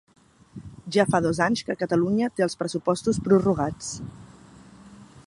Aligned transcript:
Ja 0.95 1.05
fa 1.15 1.19
dos 1.25 1.41
anys 1.47 1.61
que 1.67 1.75
Catalunya 1.81 2.31
té 2.39 2.47
els 2.47 2.59
pressupostos 2.63 3.21
prorrogats 3.29 3.93